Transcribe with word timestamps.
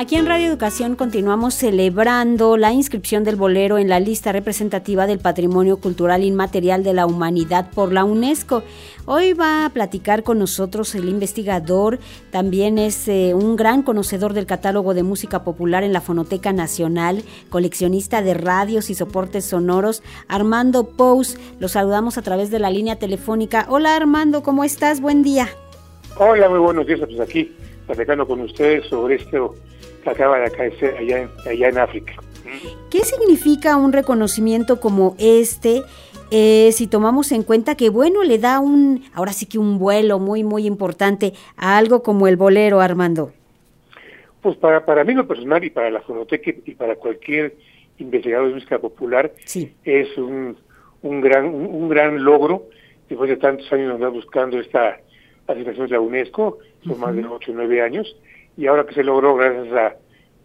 Aquí 0.00 0.14
en 0.14 0.26
Radio 0.26 0.46
Educación 0.46 0.94
continuamos 0.94 1.54
celebrando 1.54 2.56
la 2.56 2.72
inscripción 2.72 3.24
del 3.24 3.34
bolero 3.34 3.78
en 3.78 3.88
la 3.88 3.98
lista 3.98 4.30
representativa 4.30 5.08
del 5.08 5.18
Patrimonio 5.18 5.78
Cultural 5.78 6.22
Inmaterial 6.22 6.84
de 6.84 6.92
la 6.92 7.04
Humanidad 7.04 7.72
por 7.72 7.92
la 7.92 8.04
UNESCO. 8.04 8.62
Hoy 9.06 9.32
va 9.32 9.64
a 9.66 9.70
platicar 9.70 10.22
con 10.22 10.38
nosotros 10.38 10.94
el 10.94 11.08
investigador, 11.08 11.98
también 12.30 12.78
es 12.78 13.08
eh, 13.08 13.34
un 13.34 13.56
gran 13.56 13.82
conocedor 13.82 14.34
del 14.34 14.46
catálogo 14.46 14.94
de 14.94 15.02
música 15.02 15.42
popular 15.42 15.82
en 15.82 15.92
la 15.92 16.00
Fonoteca 16.00 16.52
Nacional, 16.52 17.24
coleccionista 17.50 18.22
de 18.22 18.34
radios 18.34 18.90
y 18.90 18.94
soportes 18.94 19.46
sonoros, 19.46 20.04
Armando 20.28 20.90
Pous. 20.90 21.36
Lo 21.58 21.66
saludamos 21.66 22.18
a 22.18 22.22
través 22.22 22.52
de 22.52 22.60
la 22.60 22.70
línea 22.70 23.00
telefónica. 23.00 23.66
Hola 23.68 23.96
Armando, 23.96 24.44
¿cómo 24.44 24.62
estás? 24.62 25.00
Buen 25.00 25.24
día. 25.24 25.48
Hola, 26.18 26.48
muy 26.48 26.60
buenos 26.60 26.86
días. 26.86 27.00
Pues 27.00 27.18
aquí 27.18 27.52
platicando 27.88 28.28
con 28.28 28.42
ustedes 28.42 28.86
sobre 28.86 29.16
esto 29.16 29.56
que 30.02 30.10
acaba 30.10 30.38
de 30.38 30.46
acaecer 30.46 30.96
allá 30.96 31.22
en, 31.22 31.30
allá 31.46 31.68
en 31.68 31.78
África. 31.78 32.12
¿Qué 32.90 33.04
significa 33.04 33.76
un 33.76 33.92
reconocimiento 33.92 34.80
como 34.80 35.14
este? 35.18 35.82
Eh, 36.30 36.70
si 36.72 36.86
tomamos 36.86 37.32
en 37.32 37.42
cuenta 37.42 37.74
que, 37.74 37.88
bueno, 37.88 38.22
le 38.22 38.38
da 38.38 38.60
un, 38.60 39.04
ahora 39.14 39.32
sí 39.32 39.46
que 39.46 39.58
un 39.58 39.78
vuelo 39.78 40.18
muy, 40.18 40.44
muy 40.44 40.66
importante 40.66 41.32
a 41.56 41.78
algo 41.78 42.02
como 42.02 42.26
el 42.28 42.36
bolero, 42.36 42.80
Armando. 42.80 43.32
Pues 44.42 44.56
para, 44.56 44.84
para 44.84 45.04
mí 45.04 45.14
lo 45.14 45.26
personal 45.26 45.64
y 45.64 45.70
para 45.70 45.90
la 45.90 46.00
Fonoteca 46.00 46.52
y 46.64 46.74
para 46.74 46.96
cualquier 46.96 47.56
investigador 47.98 48.48
de 48.48 48.54
música 48.54 48.78
popular 48.78 49.32
sí. 49.44 49.72
es 49.84 50.16
un, 50.16 50.56
un, 51.02 51.20
gran, 51.20 51.46
un, 51.46 51.88
gran 51.88 52.22
logro 52.22 52.68
después 53.08 53.28
de 53.30 53.36
tantos 53.36 53.70
años 53.72 53.94
andar 53.94 54.10
buscando 54.10 54.60
esta 54.60 55.00
asignación 55.46 55.86
de 55.86 55.92
la 55.94 56.00
UNESCO, 56.00 56.58
son 56.84 56.92
uh 56.92 56.94
-huh. 56.94 56.98
más 56.98 57.16
de 57.16 57.26
8 57.26 57.50
o 57.50 57.54
9 57.54 57.82
años, 57.82 58.16
y 58.58 58.66
ahora 58.66 58.84
que 58.84 58.94
se 58.94 59.04
logró 59.04 59.36
gracias 59.36 59.72
a, 59.72 59.86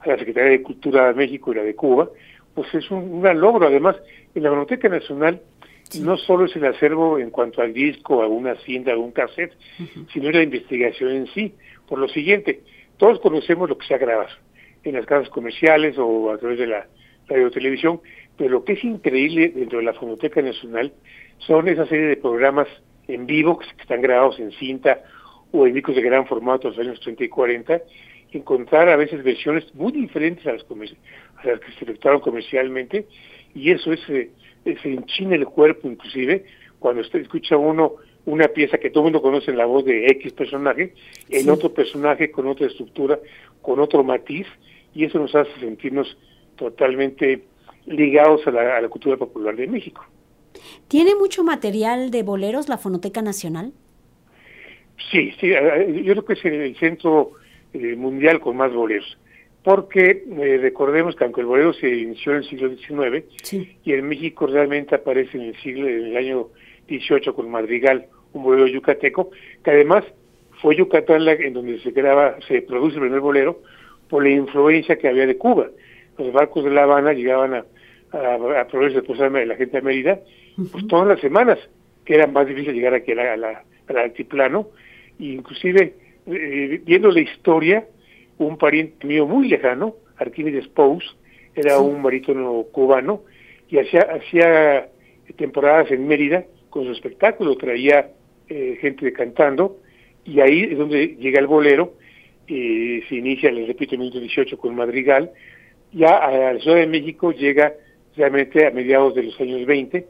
a, 0.00 0.06
la 0.06 0.18
Secretaría 0.18 0.50
de 0.50 0.62
Cultura 0.62 1.08
de 1.08 1.14
México 1.14 1.50
y 1.50 1.56
la 1.56 1.62
de 1.62 1.74
Cuba, 1.74 2.10
pues 2.54 2.72
es 2.74 2.90
un, 2.90 2.98
un 2.98 3.22
gran 3.22 3.40
logro. 3.40 3.66
Además, 3.66 3.96
en 4.34 4.42
la 4.42 4.50
Biblioteca 4.50 4.88
Nacional 4.90 5.40
sí. 5.88 6.00
no 6.00 6.18
solo 6.18 6.44
es 6.44 6.54
el 6.54 6.66
acervo 6.66 7.18
en 7.18 7.30
cuanto 7.30 7.62
al 7.62 7.72
disco, 7.72 8.22
a 8.22 8.28
una 8.28 8.54
cinta, 8.56 8.92
a 8.92 8.98
un 8.98 9.12
cassette, 9.12 9.54
uh 9.80 9.82
-huh. 9.82 10.12
sino 10.12 10.30
la 10.30 10.42
investigación 10.42 11.10
en 11.10 11.26
sí. 11.28 11.54
Por 11.88 11.98
lo 11.98 12.06
siguiente, 12.08 12.60
todos 12.98 13.18
conocemos 13.20 13.68
lo 13.70 13.78
que 13.78 13.86
se 13.86 13.94
ha 13.94 13.98
grabado 13.98 14.28
en 14.84 14.94
las 14.94 15.06
casas 15.06 15.30
comerciales 15.30 15.96
o 15.96 16.30
a 16.30 16.36
través 16.36 16.58
de 16.58 16.66
la 16.66 16.86
radio 17.28 17.50
televisión, 17.50 18.00
pero 18.36 18.50
lo 18.50 18.64
que 18.64 18.74
es 18.74 18.84
increíble 18.84 19.52
dentro 19.54 19.78
de 19.78 19.84
la 19.84 19.94
Fonoteca 19.94 20.42
Nacional 20.42 20.92
son 21.38 21.66
esa 21.66 21.86
serie 21.86 22.08
de 22.08 22.16
programas 22.16 22.68
en 23.08 23.24
vivo 23.26 23.58
que 23.58 23.66
están 23.80 24.02
grabados 24.02 24.38
en 24.38 24.52
cinta 24.52 25.00
o 25.52 25.66
en 25.66 25.74
discos 25.74 25.94
de 25.94 26.02
gran 26.02 26.26
formato 26.26 26.70
de 26.70 26.76
los 26.76 26.86
años 26.86 27.00
30 27.00 27.24
y 27.24 27.28
40, 27.28 27.82
encontrar 28.32 28.88
a 28.88 28.96
veces 28.96 29.22
versiones 29.22 29.72
muy 29.74 29.92
diferentes 29.92 30.46
a 30.46 30.52
las, 30.52 30.64
a 30.64 31.46
las 31.46 31.60
que 31.60 31.72
se 31.78 31.84
efectuaron 31.84 32.20
comercialmente, 32.20 33.06
y 33.54 33.70
eso 33.70 33.92
es, 33.92 34.00
eh, 34.08 34.30
se 34.64 34.88
enchina 34.88 35.34
el 35.36 35.44
cuerpo 35.44 35.88
inclusive 35.88 36.44
cuando 36.78 37.02
usted 37.02 37.20
escucha 37.20 37.56
uno 37.56 37.94
una 38.24 38.48
pieza 38.48 38.78
que 38.78 38.90
todo 38.90 39.00
el 39.00 39.12
mundo 39.12 39.22
conoce 39.22 39.50
en 39.50 39.58
la 39.58 39.66
voz 39.66 39.84
de 39.84 40.06
X 40.06 40.32
personaje, 40.32 40.94
en 41.28 41.42
sí. 41.42 41.48
otro 41.48 41.74
personaje 41.74 42.30
con 42.30 42.46
otra 42.46 42.66
estructura, 42.66 43.18
con 43.60 43.80
otro 43.80 44.04
matiz, 44.04 44.46
y 44.94 45.04
eso 45.04 45.18
nos 45.18 45.34
hace 45.34 45.50
sentirnos 45.60 46.16
totalmente 46.56 47.42
ligados 47.86 48.46
a 48.46 48.50
la, 48.50 48.76
a 48.76 48.80
la 48.80 48.88
cultura 48.88 49.16
popular 49.16 49.56
de 49.56 49.66
México. 49.66 50.04
¿Tiene 50.86 51.16
mucho 51.16 51.42
material 51.42 52.10
de 52.10 52.22
boleros 52.22 52.68
la 52.68 52.78
Fonoteca 52.78 53.22
Nacional? 53.22 53.72
Sí, 55.10 55.32
sí, 55.40 55.48
yo 55.48 56.12
creo 56.12 56.24
que 56.24 56.32
es 56.34 56.44
el 56.44 56.76
centro 56.76 57.32
eh, 57.72 57.96
mundial 57.96 58.40
con 58.40 58.56
más 58.56 58.72
boleros, 58.72 59.18
porque 59.64 60.24
eh, 60.30 60.58
recordemos 60.60 61.16
que 61.16 61.24
aunque 61.24 61.40
el 61.40 61.46
bolero 61.46 61.72
se 61.72 61.88
inició 61.88 62.32
en 62.32 62.38
el 62.38 62.44
siglo 62.44 62.68
XIX, 62.68 63.24
sí. 63.42 63.76
y 63.84 63.92
en 63.92 64.08
México 64.08 64.46
realmente 64.46 64.94
aparece 64.94 65.38
en 65.38 65.44
el 65.44 65.56
siglo, 65.56 65.88
en 65.88 66.06
el 66.06 66.16
año 66.16 66.48
18 66.88 67.34
con 67.34 67.50
Madrigal, 67.50 68.06
un 68.32 68.42
bolero 68.42 68.66
yucateco, 68.66 69.30
que 69.64 69.70
además 69.70 70.04
fue 70.60 70.76
Yucatán 70.76 71.24
la, 71.24 71.32
en 71.32 71.54
donde 71.54 71.80
se 71.80 71.90
graba, 71.90 72.36
se 72.46 72.62
produce 72.62 72.96
el 72.96 73.02
primer 73.02 73.20
bolero, 73.20 73.60
por 74.08 74.22
la 74.22 74.30
influencia 74.30 74.96
que 74.96 75.08
había 75.08 75.26
de 75.26 75.36
Cuba. 75.36 75.68
Los 76.18 76.32
barcos 76.32 76.64
de 76.64 76.70
La 76.70 76.82
Habana 76.82 77.14
llegaban 77.14 77.54
a, 77.54 77.64
a, 78.12 78.60
a 78.60 78.66
proveerse 78.66 79.00
de 79.00 79.06
posarme 79.06 79.40
de 79.40 79.46
la 79.46 79.56
gente 79.56 79.78
de 79.78 79.82
Mérida, 79.82 80.20
uh 80.56 80.62
-huh. 80.62 80.70
pues 80.70 80.86
todas 80.86 81.08
las 81.08 81.20
semanas, 81.20 81.58
que 82.04 82.14
era 82.14 82.26
más 82.26 82.46
difícil 82.46 82.74
llegar 82.74 82.94
aquí 82.94 83.12
a 83.12 83.14
la, 83.14 83.32
a 83.32 83.36
la, 83.36 83.64
al 83.88 83.96
altiplano, 83.96 84.68
inclusive 85.30 85.94
eh, 86.26 86.80
viendo 86.84 87.10
la 87.10 87.20
historia, 87.20 87.86
un 88.38 88.56
pariente 88.58 89.06
mío 89.06 89.26
muy 89.26 89.48
lejano, 89.48 89.96
Arquímedes 90.16 90.68
Pous, 90.68 91.16
era 91.54 91.76
sí. 91.76 91.82
un 91.82 92.02
barítono 92.02 92.64
cubano, 92.72 93.22
y 93.68 93.78
hacía, 93.78 94.02
hacía 94.02 94.88
temporadas 95.36 95.90
en 95.90 96.06
Mérida 96.06 96.44
con 96.70 96.84
su 96.84 96.92
espectáculo, 96.92 97.56
traía 97.56 98.10
eh, 98.48 98.78
gente 98.80 99.12
cantando, 99.12 99.78
y 100.24 100.40
ahí 100.40 100.68
es 100.70 100.78
donde 100.78 101.16
llega 101.16 101.40
el 101.40 101.46
bolero, 101.46 101.94
eh, 102.48 103.02
se 103.08 103.16
inicia, 103.16 103.50
les 103.50 103.66
repito, 103.66 103.94
en 103.94 104.00
1918 104.00 104.58
con 104.58 104.74
Madrigal, 104.74 105.30
ya 105.92 106.16
a 106.16 106.52
la 106.54 106.60
Ciudad 106.60 106.78
de 106.78 106.86
México 106.86 107.32
llega 107.32 107.74
realmente 108.16 108.66
a 108.66 108.70
mediados 108.70 109.14
de 109.14 109.24
los 109.24 109.40
años 109.40 109.66
20, 109.66 110.06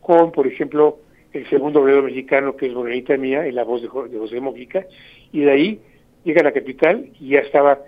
con, 0.00 0.32
por 0.32 0.46
ejemplo, 0.46 0.98
el 1.36 1.48
segundo 1.48 1.80
bolero 1.80 2.02
mexicano, 2.02 2.56
que 2.56 2.66
es 2.66 2.74
Bonita 2.74 3.16
Mía, 3.16 3.46
en 3.46 3.54
la 3.54 3.64
voz 3.64 3.82
de, 3.82 3.88
José 3.88 4.40
Mojica, 4.40 4.86
y 5.32 5.40
de 5.40 5.50
ahí 5.50 5.80
llega 6.24 6.40
a 6.40 6.44
la 6.44 6.52
capital 6.52 7.10
y 7.20 7.30
ya 7.30 7.40
estaba 7.40 7.80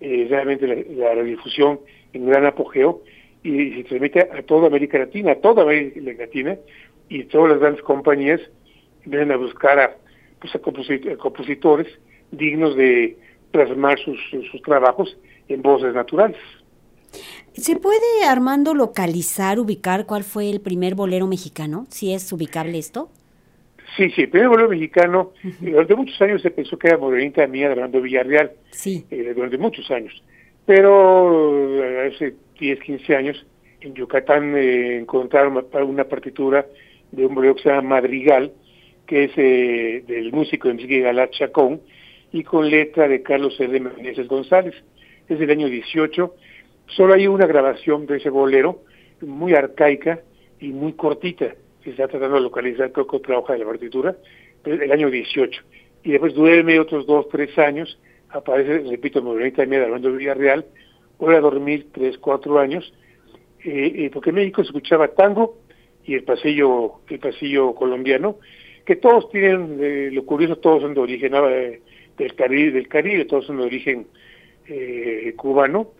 eh, 0.00 0.26
realmente 0.28 0.66
la, 0.66 1.14
la, 1.14 1.22
difusión 1.22 1.80
en 2.12 2.26
gran 2.26 2.46
apogeo 2.46 3.02
y 3.42 3.72
se 3.74 3.84
transmite 3.84 4.20
a 4.20 4.42
toda 4.42 4.68
América 4.68 4.98
Latina, 4.98 5.32
a 5.32 5.36
toda 5.36 5.62
América 5.62 6.00
Latina, 6.18 6.56
y 7.08 7.24
todas 7.24 7.50
las 7.50 7.60
grandes 7.60 7.82
compañías 7.82 8.40
vienen 9.04 9.32
a 9.32 9.36
buscar 9.36 9.78
a, 9.78 9.96
pues, 10.40 10.54
a, 10.54 10.58
composit 10.58 11.06
a 11.08 11.16
compositores 11.16 11.86
dignos 12.30 12.74
de 12.76 13.16
plasmar 13.52 13.98
sus 13.98 14.62
trabajos 14.62 15.16
en 15.48 15.62
voces 15.62 15.94
naturales. 15.94 16.38
¿Se 17.54 17.76
puede, 17.76 18.24
Armando, 18.28 18.74
localizar, 18.74 19.58
ubicar 19.58 20.06
cuál 20.06 20.24
fue 20.24 20.50
el 20.50 20.60
primer 20.60 20.94
bolero 20.94 21.26
mexicano? 21.26 21.86
¿Si 21.88 22.12
es 22.12 22.32
ubicable 22.32 22.78
esto? 22.78 23.10
Sí, 23.96 24.10
sí, 24.10 24.22
el 24.22 24.30
primer 24.30 24.48
bolero 24.48 24.68
mexicano, 24.68 25.32
uh 25.44 25.48
-huh. 25.48 25.70
durante 25.70 25.94
muchos 25.94 26.20
años 26.20 26.42
se 26.42 26.50
pensó 26.50 26.76
que 26.76 26.88
era 26.88 26.98
Morenita 26.98 27.46
Mía 27.46 27.68
de 27.68 27.74
Armando 27.74 28.00
Villarreal, 28.00 28.52
sí. 28.70 29.06
eh, 29.10 29.32
durante 29.34 29.56
muchos 29.56 29.88
años, 29.90 30.12
pero 30.66 31.82
eh, 31.84 32.12
hace 32.12 32.34
10, 32.58 32.80
15 32.80 33.16
años 33.16 33.46
en 33.80 33.94
Yucatán 33.94 34.56
eh, 34.56 34.98
encontraron 34.98 35.64
una 35.88 36.04
partitura 36.04 36.66
de 37.12 37.26
un 37.26 37.34
bolero 37.34 37.54
que 37.54 37.62
se 37.62 37.68
llama 37.68 37.96
Madrigal, 37.96 38.52
que 39.06 39.24
es 39.24 39.32
eh, 39.36 40.04
del 40.06 40.32
músico 40.32 40.68
Enrique 40.68 41.00
Galat 41.00 41.30
Chacón, 41.30 41.80
y 42.32 42.42
con 42.42 42.68
letra 42.68 43.06
de 43.06 43.22
Carlos 43.22 43.58
R. 43.60 43.78
Meneses 43.78 44.26
González. 44.26 44.74
Es 45.28 45.38
del 45.38 45.50
año 45.50 45.68
18, 45.68 46.34
Solo 46.86 47.14
hay 47.14 47.26
una 47.26 47.46
grabación 47.46 48.06
de 48.06 48.18
ese 48.18 48.30
bolero, 48.30 48.82
muy 49.20 49.54
arcaica 49.54 50.20
y 50.60 50.68
muy 50.68 50.92
cortita. 50.92 51.54
Se 51.82 51.90
está 51.90 52.08
tratando 52.08 52.36
de 52.36 52.42
localizar, 52.42 52.92
creo 52.92 53.06
que 53.06 53.16
otra 53.16 53.38
hoja 53.38 53.54
de 53.54 53.60
la 53.60 53.66
partitura, 53.66 54.16
el 54.64 54.92
año 54.92 55.10
18. 55.10 55.62
Y 56.04 56.12
después 56.12 56.34
duerme 56.34 56.78
otros 56.80 57.06
dos, 57.06 57.28
tres 57.28 57.56
años, 57.58 57.98
aparece, 58.30 58.88
repito, 58.90 59.22
Morenita 59.22 59.64
Mía 59.66 59.80
de 59.80 59.86
Armando 59.86 60.12
Villarreal, 60.12 60.66
vuelve 61.18 61.38
a 61.38 61.40
dormir 61.40 61.88
tres, 61.92 62.18
cuatro 62.18 62.58
años, 62.58 62.92
eh, 63.64 63.92
eh, 63.94 64.10
porque 64.12 64.30
en 64.30 64.36
México 64.36 64.62
se 64.62 64.68
escuchaba 64.68 65.08
tango 65.08 65.56
y 66.04 66.14
el 66.14 66.24
pasillo, 66.24 67.00
el 67.08 67.18
pasillo 67.18 67.74
colombiano, 67.74 68.38
que 68.84 68.96
todos 68.96 69.30
tienen, 69.30 69.78
eh, 69.80 70.10
lo 70.12 70.24
curioso, 70.24 70.56
todos 70.56 70.82
son 70.82 70.94
de 70.94 71.00
origen 71.00 71.32
eh, 71.34 71.80
del 72.18 72.34
Caribe, 72.34 72.72
del 72.72 72.88
Caribe, 72.88 73.24
todos 73.24 73.46
son 73.46 73.58
de 73.58 73.64
origen 73.64 74.06
eh, 74.66 75.32
cubano, 75.36 75.92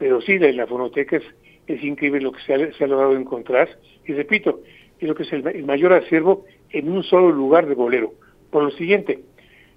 pero 0.00 0.22
sí, 0.22 0.32
en 0.32 0.56
la 0.56 0.66
fonoteca 0.66 1.18
es, 1.18 1.24
es 1.66 1.84
increíble 1.84 2.22
lo 2.22 2.32
que 2.32 2.40
se 2.40 2.54
ha, 2.54 2.86
logrado 2.86 3.14
encontrar, 3.16 3.68
y 4.06 4.14
repito, 4.14 4.62
lo 4.98 5.14
que 5.14 5.24
es 5.24 5.32
el, 5.34 5.46
el, 5.46 5.64
mayor 5.64 5.92
acervo 5.92 6.46
en 6.70 6.88
un 6.88 7.02
solo 7.02 7.30
lugar 7.30 7.66
de 7.66 7.74
bolero. 7.74 8.14
Por 8.50 8.64
lo 8.64 8.70
siguiente, 8.70 9.20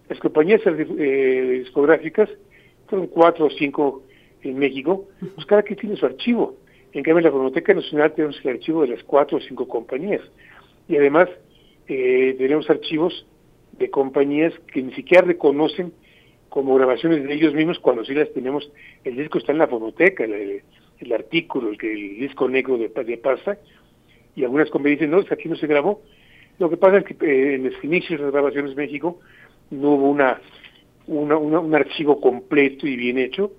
las 0.08 0.20
compañías 0.20 0.62
eh, 0.66 1.60
discográficas, 1.60 2.30
fueron 2.88 3.08
cuatro 3.08 3.48
o 3.48 3.50
cinco 3.50 4.04
en 4.44 4.58
México, 4.58 5.10
pues 5.36 5.46
cada 5.46 5.62
quien 5.62 5.78
tiene 5.78 5.98
su 5.98 6.06
archivo. 6.06 6.56
En 6.94 7.04
cambio, 7.04 7.20
en 7.20 7.26
la 7.26 7.32
Fonoteca 7.32 7.74
Nacional 7.74 8.14
tenemos 8.14 8.40
el 8.46 8.52
archivo 8.52 8.84
de 8.84 8.90
las 8.90 9.04
cuatro 9.04 9.40
o 9.40 9.42
cinco 9.42 9.68
compañías. 9.68 10.22
Y 10.88 10.96
además, 10.96 11.28
eh, 11.90 12.34
tenemos 12.38 12.70
archivos 12.70 13.26
de 13.78 13.90
compañías 13.90 14.54
que 14.72 14.82
ni 14.82 14.94
siquiera 14.94 15.26
reconocen 15.28 15.92
como 16.54 16.76
grabaciones 16.76 17.24
de 17.24 17.34
ellos 17.34 17.56
mismos 17.56 17.80
cuando 17.80 18.06
sí 18.06 18.14
las 18.14 18.32
tenemos, 18.32 18.72
el 19.04 19.16
disco 19.16 19.40
está 19.40 19.54
en 19.54 19.58
la 19.58 19.68
fonoteca, 19.68 20.24
el, 20.24 20.62
artículo, 21.12 21.72
el, 21.72 21.84
el, 21.84 22.20
disco 22.20 22.48
negro 22.48 22.78
de, 22.78 22.90
de 22.90 23.18
pasta, 23.18 23.58
y 24.36 24.44
algunas 24.44 24.70
compañías 24.70 25.00
dicen, 25.00 25.10
no, 25.10 25.26
aquí 25.32 25.50
no 25.50 25.56
se 25.56 25.66
grabó. 25.66 26.04
Lo 26.60 26.70
que 26.70 26.78
pasa 26.78 27.00
es 27.00 27.06
que 27.06 27.16
eh, 27.26 27.56
en 27.56 27.64
los 27.64 27.84
inicios 27.84 28.22
de 28.22 28.30
grabaciones 28.30 28.76
México 28.76 29.20
no 29.72 29.94
hubo 29.94 30.12
una, 30.12 30.40
una, 31.08 31.38
una, 31.38 31.60
un 31.60 31.74
archivo 31.74 32.22
completo 32.22 32.86
y 32.86 32.98
bien 32.98 33.18
hecho, 33.18 33.52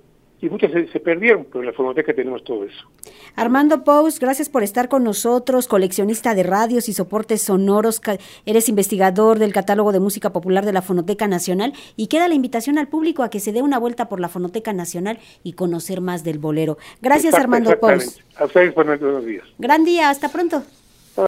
y 0.45 0.51
muchas 0.51 0.71
se, 0.73 1.01
perdieron, 1.01 1.45
pero 1.45 1.61
en 1.61 1.67
la 1.67 1.73
fonoteca 1.73 2.13
tenemos 2.13 2.45
todo 2.45 2.65
eso. 2.65 2.87
Armando 3.35 3.83
Pous, 3.83 4.21
gracias 4.21 4.49
por 4.49 4.63
estar 4.63 4.89
con 4.89 5.03
nosotros, 5.03 5.67
coleccionista 5.67 6.35
de 6.35 6.43
radios 6.43 6.89
y 6.89 6.93
soportes 6.93 7.43
sonoros, 7.43 8.01
eres 8.45 8.69
investigador 8.69 9.39
del 9.39 9.53
catálogo 9.53 9.93
de 9.93 10.01
música 10.01 10.33
popular 10.33 10.65
de 10.67 10.73
la 10.73 10.83
Fonoteca 10.83 11.27
Nacional 11.27 11.73
y 11.97 12.09
queda 12.09 12.29
la 12.29 12.35
invitación 12.35 12.79
al 12.79 12.89
público 12.89 13.23
a 13.23 13.31
que 13.31 13.41
se 13.41 13.53
dé 13.53 13.63
una 13.63 13.79
vuelta 13.79 14.09
por 14.09 14.21
la 14.21 14.29
Fonoteca 14.29 14.73
Nacional 14.73 15.19
y 15.43 15.55
conocer 15.55 16.01
más 16.01 16.25
del 16.25 16.39
bolero. 16.39 16.77
Gracias 17.01 17.35
Armando 17.35 17.79
Pous. 17.79 18.21
A 18.37 18.45
ustedes 18.45 18.75
buenos 18.75 19.25
días. 19.25 19.45
Gran 19.59 19.85
día, 19.85 20.11
hasta 20.11 20.29
pronto. 20.29 20.63